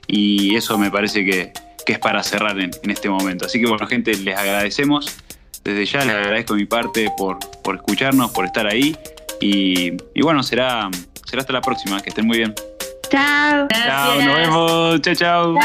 y 0.06 0.56
eso 0.56 0.78
me 0.78 0.92
parece 0.92 1.26
que, 1.26 1.52
que 1.90 1.94
es 1.94 2.00
para 2.00 2.22
cerrar 2.22 2.60
en, 2.60 2.70
este 2.84 3.10
momento. 3.10 3.48
Así 3.48 3.60
que 3.60 3.68
bueno, 3.68 3.88
gente, 3.88 4.16
les 4.16 4.38
agradecemos. 4.38 5.18
Desde 5.64 5.86
ya 5.88 6.06
les 6.06 6.14
agradezco 6.14 6.54
mi 6.54 6.66
parte 6.66 7.12
por, 7.18 7.40
por 7.64 7.78
escucharnos, 7.78 8.30
por 8.30 8.46
estar 8.46 8.68
ahí. 8.68 8.96
Y, 9.42 9.98
bueno, 10.22 10.44
será, 10.44 10.88
será 11.26 11.42
hasta 11.42 11.54
la 11.54 11.62
próxima. 11.62 12.00
Que 12.00 12.10
estén 12.10 12.28
muy 12.28 12.38
bien. 12.38 12.54
Chao. 13.10 13.68
Chao, 13.70 14.22
nos 14.22 14.36
vemos. 14.36 15.02
Chao, 15.02 15.16
chao. 15.16 15.56